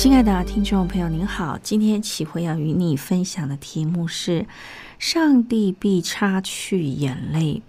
[0.00, 4.46] 亲爱的听众朋友，您好，今天启慧要与你分享的题目是
[4.96, 7.60] “上帝必擦去眼泪”。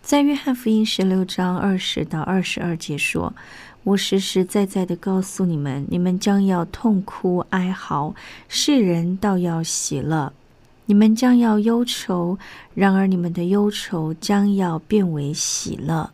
[0.00, 3.34] 在约翰福音十六章二十到二十二节说
[3.82, 8.14] ：“我实实在在的告诉你们，你们将要痛哭哀嚎，
[8.48, 10.30] 世人倒要喜乐；
[10.84, 12.38] 你们将要忧愁，
[12.74, 16.10] 然而你们的忧愁将要变为喜乐。”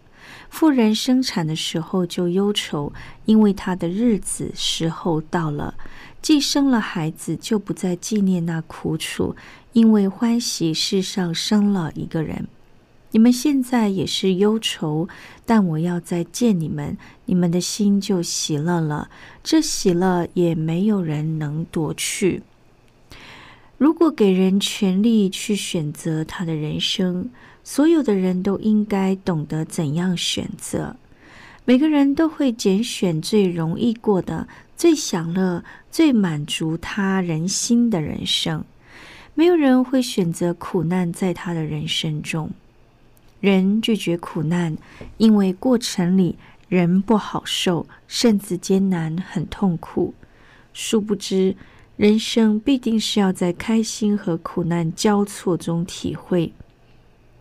[0.52, 2.92] 妇人生产的时候就忧愁，
[3.24, 5.74] 因为她的日子时候到了；
[6.20, 9.34] 既生了孩子，就不再纪念那苦楚，
[9.72, 12.46] 因为欢喜世上生了一个人。
[13.12, 15.08] 你们现在也是忧愁，
[15.46, 19.08] 但我要再见你们，你们的心就喜乐了。
[19.42, 22.42] 这喜乐也没有人能夺去。
[23.78, 27.30] 如果给人权利去选择他的人生。
[27.64, 30.96] 所有的人都应该懂得怎样选择。
[31.64, 38.64] 每个人都会拣选最容易过的、最享乐、最满足他人心的人生。
[39.34, 42.50] 没有人会选择苦难在他的人生中。
[43.40, 44.76] 人拒绝苦难，
[45.16, 46.36] 因为过程里
[46.68, 50.14] 人不好受，甚至艰难、很痛苦。
[50.72, 51.56] 殊不知，
[51.96, 56.52] 人生必定是要在开心和苦难交错中体会。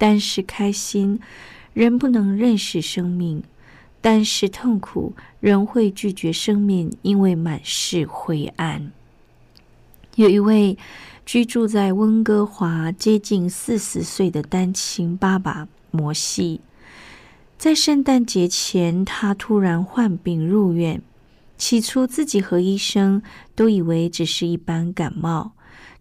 [0.02, 1.20] 但是开心，
[1.76, 3.44] 人不能认识生命；
[4.02, 8.92] 但是痛苦，人会拒绝生命，因为满是灰暗。
[10.16, 10.76] 有一位
[11.24, 16.62] 居住在温哥华、接近四十岁的单亲爸爸摩西，
[17.60, 21.00] 在圣诞节前，他突然患病入院。
[21.60, 23.22] 起初，自己和医生
[23.54, 25.52] 都以为只是一般感冒。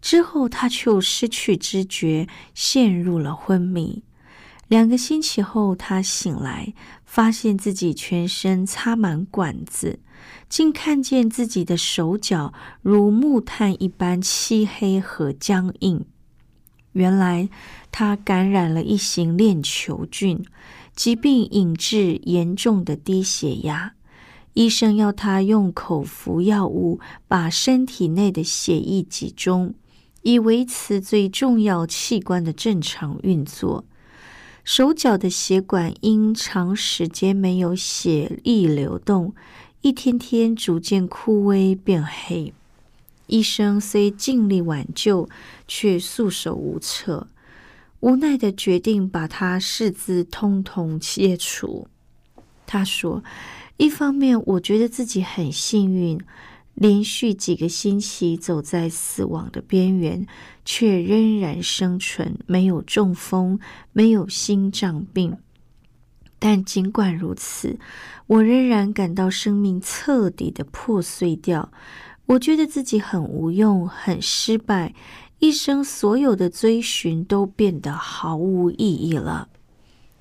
[0.01, 4.03] 之后，他就失去知觉，陷入了昏迷。
[4.67, 6.73] 两个星期后，他醒来，
[7.05, 9.99] 发现自己全身插满管子，
[10.49, 16.05] 竟看见自己的手脚如木炭一般漆黑和僵硬。
[16.93, 17.49] 原来，
[17.91, 20.43] 他感染了一型链球菌，
[20.95, 23.93] 疾病引致严重的低血压。
[24.53, 29.75] 医生要他用口服药物把身体内的血液集中。
[30.21, 33.85] 以维持最重要器官的正常运作。
[34.63, 39.33] 手脚的血管因长时间没有血液流动，
[39.81, 42.53] 一天天逐渐枯萎变黑。
[43.25, 45.27] 医生虽尽力挽救，
[45.67, 47.27] 却束手无策，
[48.01, 51.87] 无奈的决定把他四肢通通切除。
[52.67, 53.23] 他说
[53.77, 56.19] ：“一方面，我觉得自己很幸运。”
[56.73, 60.25] 连续几个星期走在死亡的边缘，
[60.65, 63.59] 却仍然生存，没有中风，
[63.93, 65.37] 没有心脏病。
[66.39, 67.77] 但尽管如此，
[68.25, 71.71] 我仍然感到生命彻底的破碎掉。
[72.25, 74.95] 我觉得自己很无用，很失败，
[75.39, 79.49] 一生所有的追寻都变得毫无意义了。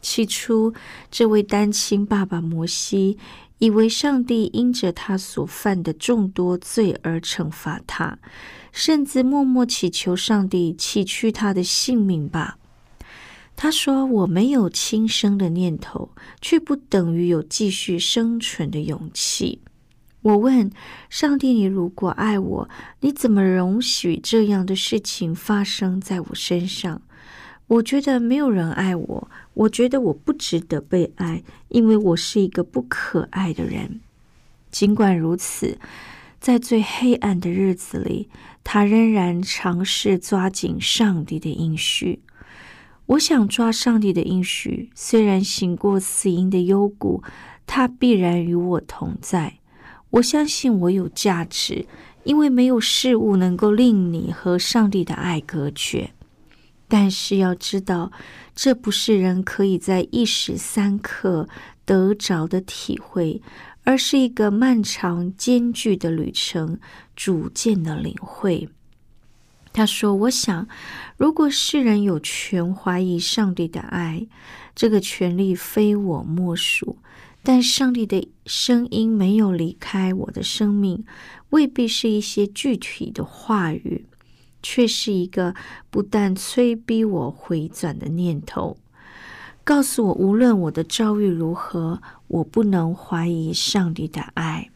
[0.02, 0.74] 起初，
[1.10, 3.16] 这位单亲爸爸摩西。
[3.60, 8.18] 以为上帝因着他所犯的众多罪而惩罚他，
[8.72, 12.58] 甚至默默祈求上帝弃去他的性命吧。
[13.54, 19.60] 他说：“我没有轻生的念头，却不等于有继续生存的勇气。”
[20.22, 20.70] 我问
[21.10, 22.68] 上帝：“你如果爱我，
[23.00, 27.02] 你怎么容许这样的事情发生在我身上？”
[27.70, 29.30] 我觉得没有人爱我。
[29.54, 34.00] 我觉得我不值得被爱，因为我是一个不可爱的人。
[34.72, 35.78] 尽管如此，
[36.40, 38.28] 在最黑暗的日子里，
[38.64, 42.18] 他仍然尝试抓紧上帝的应许。
[43.06, 47.22] 我想抓上帝的应许，虽然行过死荫的幽谷，
[47.68, 49.58] 他必然与我同在。
[50.10, 51.86] 我相信我有价值，
[52.24, 56.10] 因为没有事物能够令你和上帝的爱隔绝。
[56.90, 58.10] 但是要知道，
[58.54, 61.48] 这不是人可以在一时三刻
[61.84, 63.40] 得着的体会，
[63.84, 66.80] 而是一个漫长艰巨的旅程，
[67.14, 68.68] 逐渐的领会。
[69.72, 70.66] 他说：“我想，
[71.16, 74.26] 如果世人有权怀疑上帝的爱，
[74.74, 76.98] 这个权利非我莫属。
[77.42, 81.06] 但上帝的声音没有离开我的生命，
[81.50, 84.04] 未必是一些具体的话语，
[84.62, 85.54] 却是一个
[85.90, 88.76] 不但催逼我回转的念头，
[89.64, 94.70] 告诉我，无论我的遭遇如何，我不能怀疑上帝的爱。”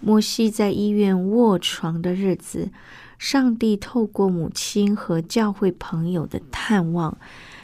[0.00, 2.70] 摩西在医院卧床的日子。
[3.16, 7.16] 上帝透过母亲和教会朋友的探望，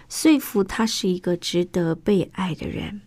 [0.09, 3.03] 说服他是一个值得被爱的人。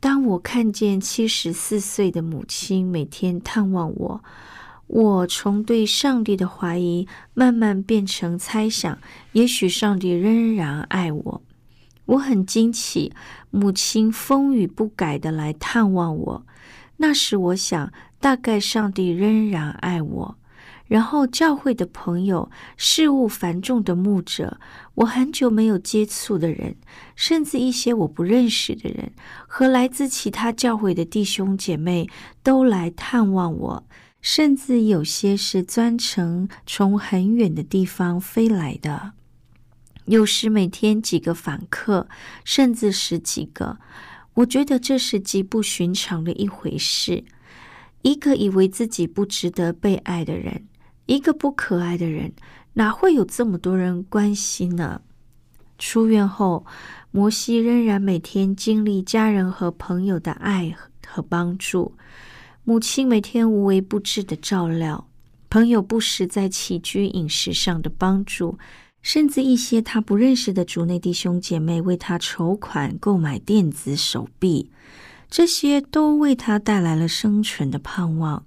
[0.00, 4.24] 当我看见七十四岁的母亲每天探望我，
[4.88, 8.98] 我从对上帝的怀疑慢慢变成猜想：
[9.32, 11.42] 也许上帝仍然爱我。
[12.06, 13.12] 我很惊奇，
[13.50, 16.46] 母亲风雨不改的来探望我。
[16.96, 20.38] 那时我想，大概上帝仍然爱我。
[20.86, 24.58] 然后，教会的朋友、事务繁重的牧者、
[24.94, 26.74] 我很久没有接触的人，
[27.14, 29.12] 甚至一些我不认识的人，
[29.46, 32.08] 和来自其他教会的弟兄姐妹
[32.42, 33.84] 都来探望我，
[34.20, 39.12] 甚至有些是专程从很远的地方飞来的。
[40.06, 42.08] 有时每天几个访客，
[42.44, 43.78] 甚至十几个，
[44.34, 47.24] 我觉得这是极不寻常的一回事。
[48.02, 50.66] 一个以为自己不值得被爱的人。
[51.06, 52.32] 一个不可爱的人，
[52.74, 55.00] 哪会有这么多人关心呢？
[55.78, 56.66] 出院后，
[57.10, 60.76] 摩西仍然每天经历家人和朋友的爱
[61.06, 61.94] 和帮助，
[62.68, 65.06] 母亲每天无微不至的照料，
[65.48, 68.58] 朋友不时在起居饮食上的帮助，
[69.00, 74.70] 甚至一些他不认识的族内弟兄姐妹为他筹款购买电子手臂，
[75.30, 78.44] 这些都为他带来了生存的盼望。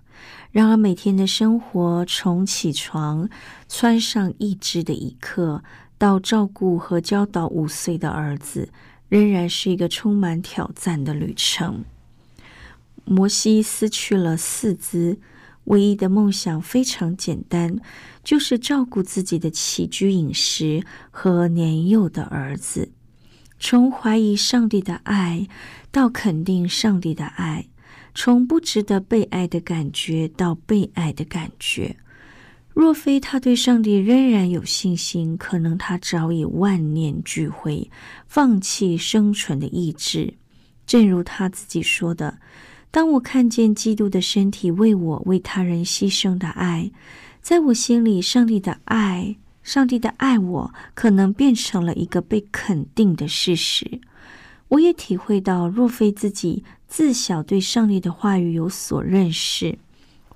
[0.52, 3.28] 然而，每天的生活从起床、
[3.68, 5.64] 穿上一只的一刻，
[5.98, 8.70] 到照顾和教导五岁的儿子，
[9.10, 11.84] 仍然是一个充满挑战的旅程。
[13.06, 15.20] 摩西失去了四肢，
[15.66, 17.80] 唯一的梦想非常简单，
[18.24, 22.92] 就是照顾自己的起居饮食和年幼的儿子。
[23.60, 25.48] 从怀疑上帝的爱，
[25.92, 27.68] 到肯定上帝的爱。
[28.14, 31.96] 从不值得被爱的感觉到被爱的感觉，
[32.74, 37.90] 若非他对上帝仍然有信心，可能他早已万念俱灰，
[38.28, 40.34] 放弃生存的意志。
[40.86, 42.40] 正如他自己说的
[42.92, 46.92] ：“当我看见基督的身体为我为他人牺牲的爱，
[47.42, 54.02] 在我心里，上帝的爱，上帝的爱我，可能变成了一个被肯定的事实。”
[54.70, 59.78] 我也体会到，若非自己自小对上帝的话语有所认识，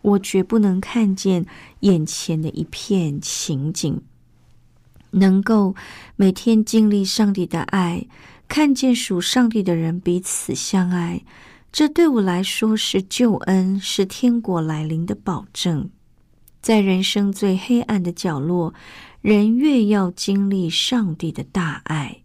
[0.01, 1.45] 我绝不能看见
[1.81, 4.01] 眼前的一片情景。
[5.11, 5.73] 能够
[6.17, 8.05] 每天经历上帝的爱，
[8.49, 11.21] 看见属上帝的人彼此相爱，
[11.75, 15.89] 这对我来说是救恩，是天国来临的保证。
[16.61, 18.73] 在人生最黑暗的角落，
[19.19, 22.21] 人越要经历上帝的大爱。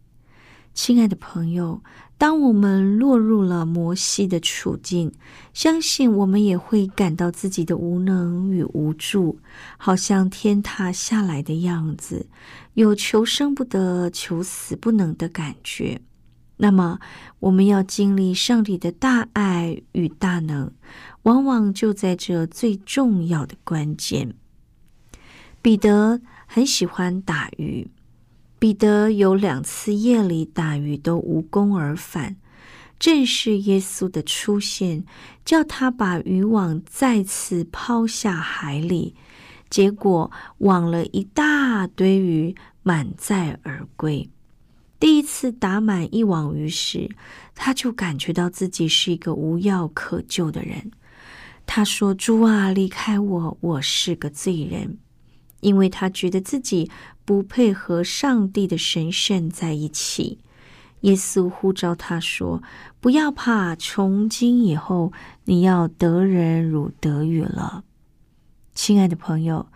[0.73, 1.83] 亲爱的朋友，
[2.17, 5.13] 当我们落入了摩西的处境，
[5.53, 9.41] 相信我们也会感到自己的无能与无助，
[9.77, 12.29] 好像天塌下来的样子，
[12.75, 16.01] 有求生不得、求死不能的感觉。
[16.63, 17.01] 那么，
[17.39, 20.71] 我们要经历上帝的大爱与大能，
[21.23, 24.35] 往往就在这最重要的关键。
[25.63, 27.91] 彼得很喜欢打鱼。
[28.59, 32.37] 彼得有两次夜里打鱼都无功而返，
[32.99, 35.07] 正是耶稣的出现，
[35.47, 39.15] 叫他把渔网再次抛下海里，
[39.71, 44.29] 结果网了一大堆鱼，满载而归。
[45.01, 47.11] 第一次打满一网鱼时，
[47.55, 50.93] 他就感觉到自己是一个无药可救的人。
[51.67, 54.99] 他说：“主啊，离开我，我是个罪人。”
[55.61, 56.91] 因为他觉得自己
[57.25, 60.39] 不配和上帝的神圣在一起，
[61.03, 62.63] 耶稣呼召他说
[63.01, 65.13] ：“不要怕，从今以后
[65.45, 67.85] 你要得人如得鱼了。”
[68.75, 69.67] 亲爱的朋友，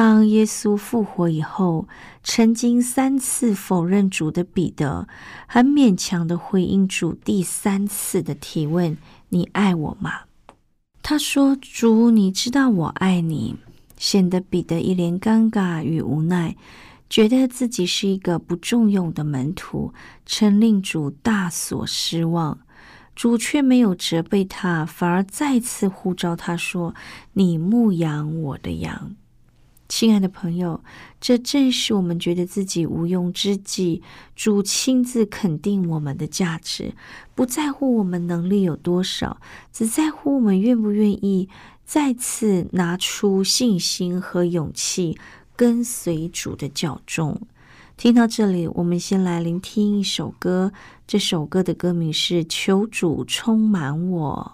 [0.00, 1.88] 当耶稣复活以后，
[2.22, 5.08] 曾经三次否认主的彼得，
[5.48, 8.96] 很勉强的回应主第三次的提问
[9.30, 10.20] ：“你爱我吗？”
[11.02, 13.56] 他说：“主，你知道我爱你。”
[13.98, 16.54] 显得彼得一脸尴尬与无奈，
[17.10, 19.92] 觉得自己是一个不重用的门徒，
[20.24, 22.60] 曾令主大所失望。
[23.16, 26.94] 主却没有责备他，反而再次呼召他说
[27.34, 29.16] ：“你牧养我的羊。”
[29.88, 30.82] 亲爱的朋友，
[31.18, 34.02] 这正是我们觉得自己无用之际，
[34.36, 36.94] 主亲自肯定我们的价值，
[37.34, 39.40] 不在乎我们能力有多少，
[39.72, 41.48] 只在乎我们愿不愿意
[41.86, 45.18] 再次拿出信心和勇气，
[45.56, 47.40] 跟随主的教众。
[47.96, 50.72] 听到这里，我们先来聆听一首歌。
[51.06, 54.52] 这首歌的歌名是《求主充满我》。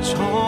[0.00, 0.45] 错。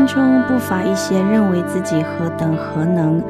[0.00, 3.22] 友，圣经中不乏一些认为自己何等何能，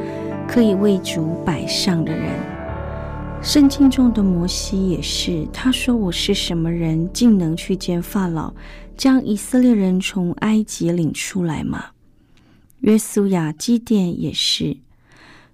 [0.47, 2.33] 可以为主摆上的人。
[3.43, 8.53] 圣经中的摩西也是，他说：“我是什么人，竟能去见法老，
[8.97, 11.87] 将以色列人从埃及领出来吗？”
[12.81, 14.77] 约书亚基甸也是，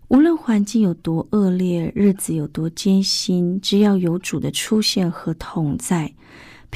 [0.09, 6.13] 无论环境有多恶劣，日子有多艰辛，只要有主的出现和同在，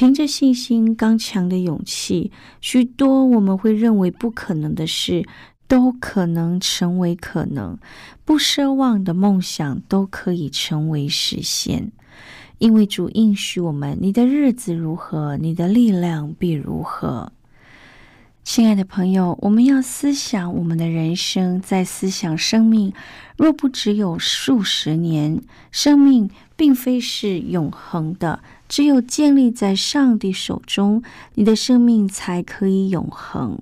[0.01, 5.27] 凭着信心、刚强的勇气，许多我们会认为不可能的事。
[5.69, 7.79] 都可能成为可能，
[8.25, 11.93] 不奢望的梦想都可以成为实现，
[12.57, 17.31] 因为主应许我们：你的日子如何，你的力量必如何。
[18.43, 22.95] 亲爱的朋友，我们要思想我们的人生，在思想生命，
[23.37, 31.03] 若不只有数十年，生命并非是永恒的，只有建立在上帝手中，
[31.35, 33.61] 你的生命才可以永恒。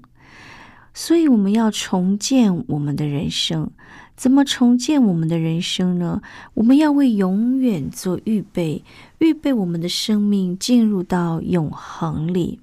[0.92, 3.70] 所以，我们要重建我们的人生。
[4.14, 6.20] 怎么重建我们的人生呢？
[6.52, 8.84] 我们要为永远做预备，
[9.18, 12.60] 预备我们的生命进入到永恒里。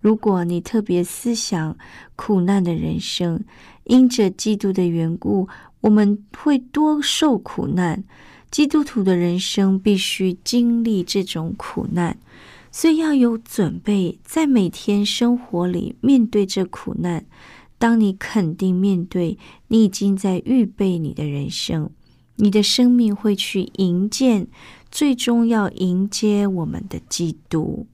[0.00, 1.76] 如果你特别思想
[2.16, 3.44] 苦难的人生，
[3.84, 5.46] 因着基督的缘故，
[5.82, 8.02] 我们会多受苦难。
[8.52, 12.16] 基督徒的人生必须经历这种苦难。
[12.70, 17.26] 所以要有准备，在每天生活里面对这苦难。
[17.78, 19.36] 当你肯定面对，
[19.68, 21.90] 你已经在预备你的人生，
[22.36, 24.46] 你的生命会去迎接，
[24.90, 27.86] 最终要迎接我们的基督。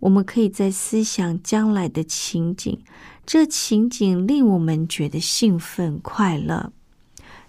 [0.00, 2.78] 我们可以在思想将来的情景，
[3.26, 6.72] 这情景令我们觉得兴奋快乐。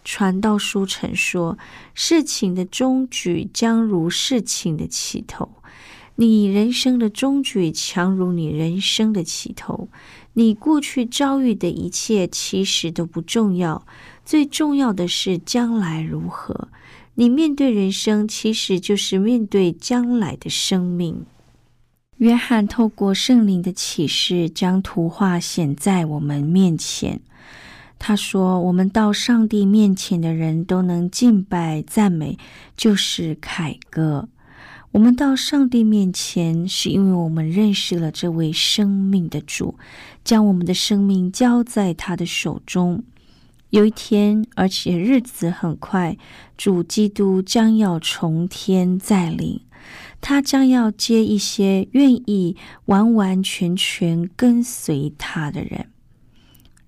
[0.04, 1.58] 传道书曾说
[1.94, 5.50] ：“事情的终局将如事情的起头。”
[6.16, 9.88] 你人生的终局强如你人生的起头。
[10.34, 13.86] 你过去遭遇的一切其实都不重要，
[14.26, 16.68] 最重要的是将来如何。
[17.16, 21.26] 你面对人生，其实就是面对将来的生命。
[22.18, 27.22] 约翰透过圣灵的启示，将图画显在我们面前。
[28.00, 32.38] 他说：“我们到上帝面前的人都能敬拜赞美，
[32.76, 34.30] 就是凯歌。”
[34.92, 39.78] 我们到上帝面前，是因为我们认识了这位生命的主，
[40.24, 43.04] 将我们的生命交在他的手中。
[43.70, 46.18] 有一天，而且日子很快，
[46.58, 49.62] 主基督将要从天再临，
[50.20, 55.86] 他将要接一些愿意完完全全跟随他的人。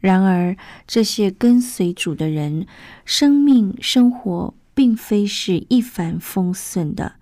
[0.01, 2.67] 然而，这些跟随主的人，
[3.05, 7.13] 生命生活并非是一帆风顺的。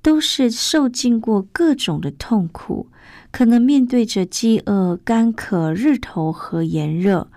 [0.00, 2.88] 都是受尽过各种的痛苦，
[3.32, 7.28] 可能面对着饥饿、干渴、日头和炎热，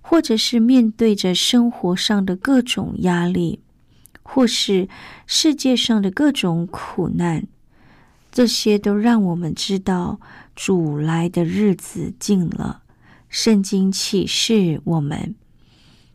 [0.00, 3.60] 或者是面对着生活上的各种压力，
[4.22, 4.88] 或是
[5.26, 7.48] 世界上的各种苦难。
[8.30, 10.20] 这些都让我们知道
[10.54, 12.82] 主来的日子近了。
[13.28, 15.34] 圣经启示我们，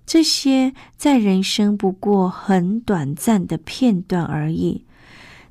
[0.06, 4.86] 这些在人生不过很短暂的片段而已。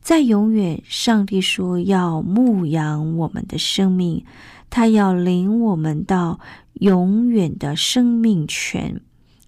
[0.01, 4.25] 在永远，上帝说要牧养我们的生命，
[4.68, 6.40] 他要领我们到
[6.75, 9.01] 永远的生命泉。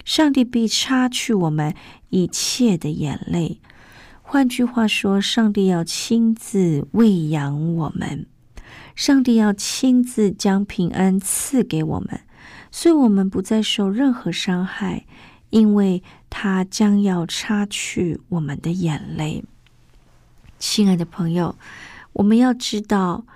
[0.05, 1.75] 上帝必擦去我们
[2.11, 3.61] 一切的眼泪。
[4.23, 8.27] 换句话说，上帝要亲自喂养我们，
[8.95, 12.21] 上帝要亲自将平安赐给我们，
[12.71, 15.07] 所以我们不再受任何伤害，
[15.51, 19.45] 因为他将要擦去我们的眼泪。
[20.59, 21.57] 亲爱的朋友，
[22.13, 23.27] 我们要知道，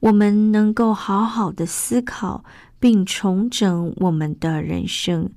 [0.00, 2.44] 我们能够好好的思考
[2.78, 5.30] 并重整我们的人生，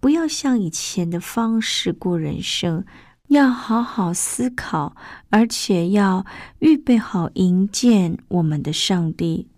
[0.00, 2.84] 不要像以前的方式过人生，
[3.32, 4.94] 要好好思考，
[5.30, 6.26] 而且要
[6.58, 9.48] 预备好迎接我们的上帝。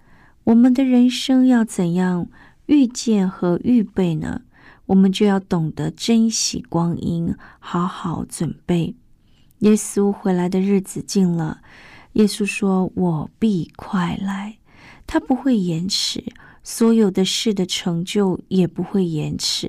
[0.45, 2.29] 我们的人生要怎样
[2.67, 4.43] 遇见和预备呢？
[4.87, 8.95] 我们就要懂得珍惜光阴，好好准备。
[9.59, 11.61] 耶稣回来的日子近了，
[12.13, 14.57] 耶稣说：“我必快来。”
[15.05, 16.23] 他不会延迟，
[16.63, 19.69] 所有的事的成就也不会延迟。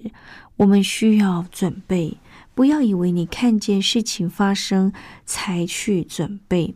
[0.58, 2.16] 我们需要准备，
[2.56, 4.92] 不要以为你看见事情发生
[5.26, 6.74] 才去准备。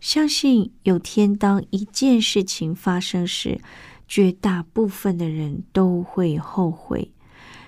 [0.00, 3.60] 相信有天，当一件事情发生时，
[4.08, 7.12] 绝大部分的人都会后悔。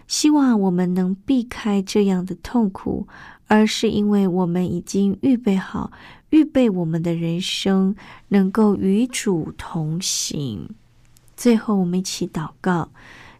[0.08, 3.06] 希望我们能避开这样的痛苦。
[3.48, 5.92] 而是因为我们已经预备好，
[6.30, 7.94] 预备我们的人生
[8.28, 10.70] 能够与主同行。
[11.36, 12.90] 最后，我们一起祷告：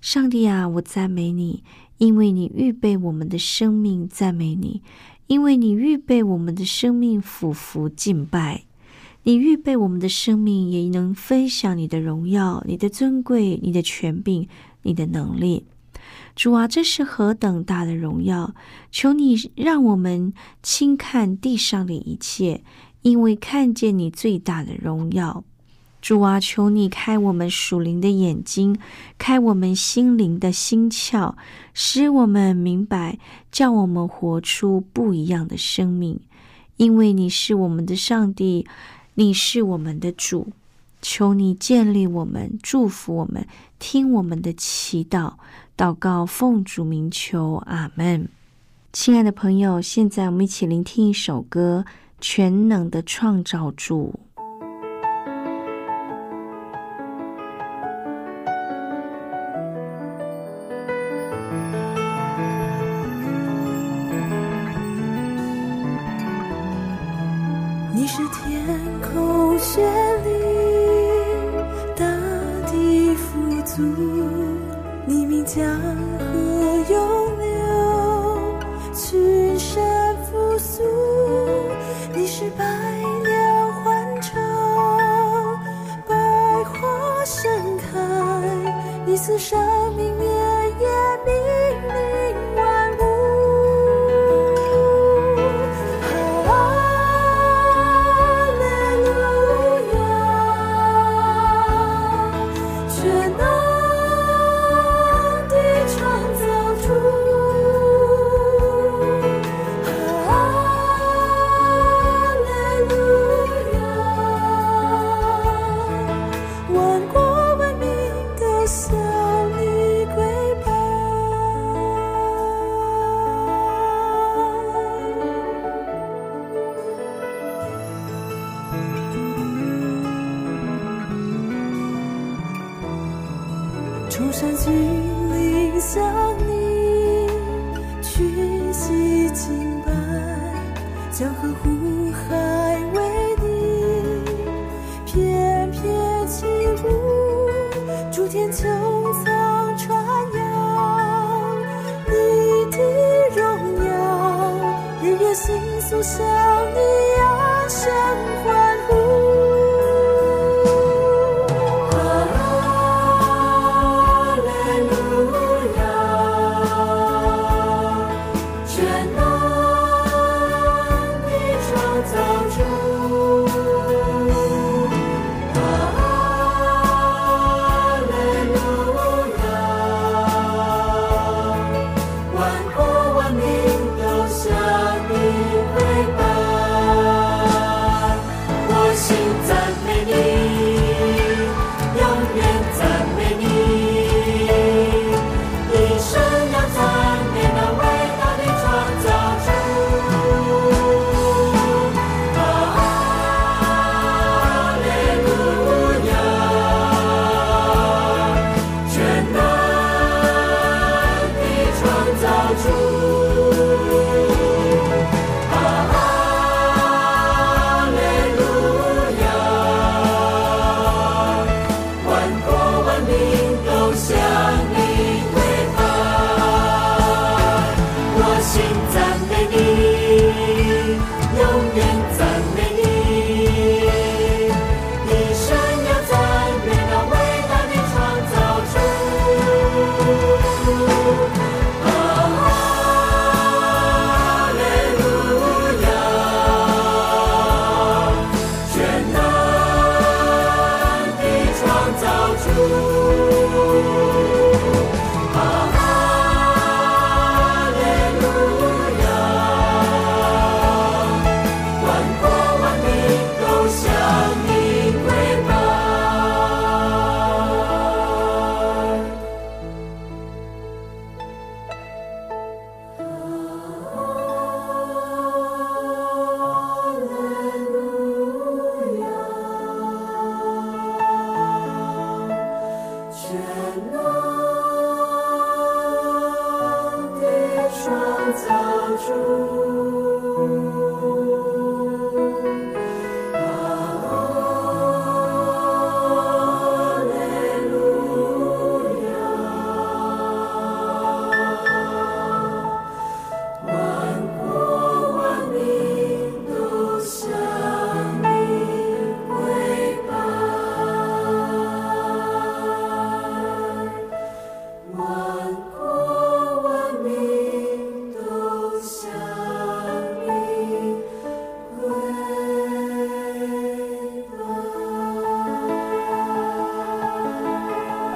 [0.03, 1.63] 上帝啊，我赞美你，
[1.99, 4.83] 因为你预备我们的生命；赞美你，
[5.29, 8.65] 因为你预备我们的生命俯伏敬拜，
[9.23, 14.49] 你预备我们的生命也能分享你的荣耀、你的尊贵、你的权柄、
[14.83, 15.67] 你的能力。
[16.35, 18.57] 主啊，这是何等大的荣耀！
[18.91, 20.35] 求你让我们
[20.65, 22.65] 轻看地上的一切，
[23.03, 25.45] 因为看见你最大的荣耀。
[26.03, 28.77] 主啊，求你开我们属灵的眼睛，
[29.17, 31.35] 开我们心灵的心窍，
[31.73, 33.21] 使我们明白，
[33.53, 36.19] 叫我们活出不一样的生命。
[36.77, 38.67] 因为你是我们的上帝，
[39.15, 40.49] 你是我们的主。
[41.01, 43.47] 求你建立我们，祝福我们，
[43.79, 45.35] 听我们的祈祷，
[45.77, 48.29] 祷告奉主名求，阿门。
[48.93, 51.85] 亲爱的朋友，现在我们一起聆听一首歌，
[52.21, 54.19] 《全能的创造主》。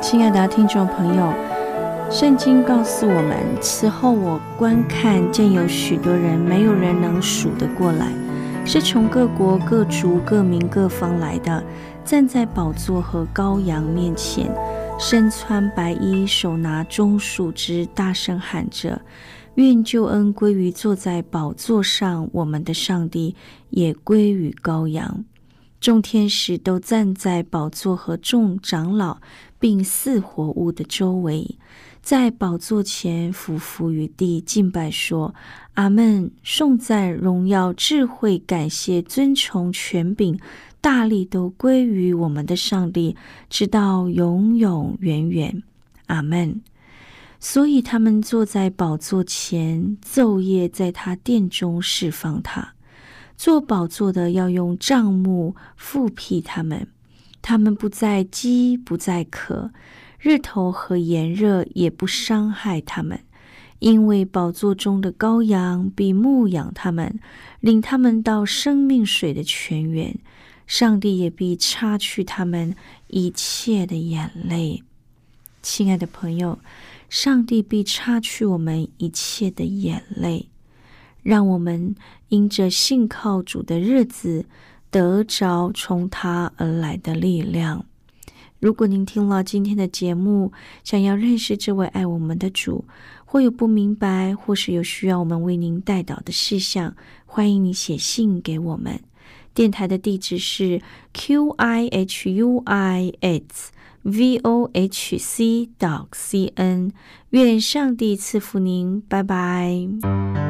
[0.00, 1.32] 亲爱的听众朋友，
[2.11, 8.12] 圣经告诉我们，此后我观看，见有许多人，没有人能数得过来，
[8.64, 11.64] 是从各国、各族、各民、各方来的，
[12.04, 14.48] 站在宝座和羔羊面前，
[14.98, 19.00] 身穿白衣，手拿棕树枝，大声喊着
[19.56, 23.35] ：“愿救恩归于坐在宝座上我们的上帝，
[23.70, 25.24] 也归于羔羊。”
[25.78, 29.18] 众天使都站在宝座和众长老。
[29.58, 31.56] 并四活物的周围，
[32.02, 35.34] 在宝座前俯伏于地敬拜，说
[35.74, 36.30] ：“阿门！
[36.44, 40.38] 颂赞、荣耀、智慧、感谢、尊崇、权柄、
[40.80, 43.16] 大力，都归于我们的上帝，
[43.48, 45.62] 直到永永远远。
[46.06, 46.62] 阿门。”
[47.38, 52.74] 所以他们坐在宝座前，昼夜在他殿中释放他。
[53.36, 56.88] 做宝座的要用帐幕覆庇他们。
[57.48, 59.70] 他们不再饥，不再渴，
[60.18, 63.20] 日头和炎热也不伤害他们，
[63.78, 67.20] 因为宝座中的羔羊必牧养他们，
[67.61, 70.18] 领他们到生命水的泉源。
[70.66, 72.74] 上帝也必擦去他们
[73.06, 74.82] 一切的眼泪。
[75.62, 76.59] 亲爱的朋友，
[77.09, 80.48] 上帝必擦去我们一切的眼泪，
[81.22, 81.94] 让我们
[82.30, 84.46] 因着信靠主的日子。
[84.90, 87.85] 得着从他而来的力量。
[88.59, 92.87] 如果您听了今天的节目，想要认识这位爱我们的主，
[93.25, 96.96] 或有不明白，或是有需要我们为您带导的事项，
[97.27, 99.01] 欢迎你写信给我们。
[99.53, 100.81] 电台的地址是
[101.12, 103.72] q i h u i s
[104.03, 106.92] v o h c dot c n。
[107.31, 110.45] 愿上帝赐福您，拜拜。